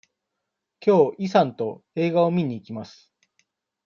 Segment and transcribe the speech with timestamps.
[0.79, 3.13] きょうイさんと映画を見に行きます。